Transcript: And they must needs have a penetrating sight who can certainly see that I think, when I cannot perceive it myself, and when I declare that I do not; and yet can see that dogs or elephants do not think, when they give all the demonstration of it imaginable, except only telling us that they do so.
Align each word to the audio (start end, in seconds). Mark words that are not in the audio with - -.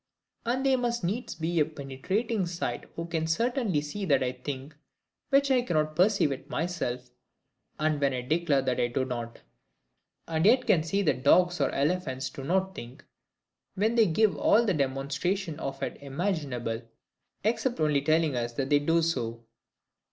And 0.47 0.65
they 0.65 0.75
must 0.75 1.03
needs 1.03 1.35
have 1.35 1.43
a 1.59 1.63
penetrating 1.63 2.47
sight 2.47 2.85
who 2.95 3.05
can 3.05 3.27
certainly 3.27 3.81
see 3.81 4.03
that 4.05 4.23
I 4.23 4.31
think, 4.31 4.75
when 5.29 5.43
I 5.51 5.61
cannot 5.61 5.95
perceive 5.95 6.31
it 6.31 6.49
myself, 6.49 7.11
and 7.79 8.01
when 8.01 8.11
I 8.11 8.21
declare 8.21 8.63
that 8.63 8.79
I 8.79 8.87
do 8.87 9.05
not; 9.05 9.41
and 10.27 10.43
yet 10.47 10.65
can 10.65 10.81
see 10.81 11.03
that 11.03 11.23
dogs 11.23 11.61
or 11.61 11.69
elephants 11.69 12.31
do 12.31 12.43
not 12.43 12.73
think, 12.73 13.05
when 13.75 13.93
they 13.93 14.07
give 14.07 14.35
all 14.35 14.65
the 14.65 14.73
demonstration 14.73 15.59
of 15.59 15.83
it 15.83 16.01
imaginable, 16.01 16.81
except 17.43 17.79
only 17.79 18.01
telling 18.01 18.35
us 18.35 18.53
that 18.53 18.71
they 18.71 18.79
do 18.79 19.03
so. 19.03 19.43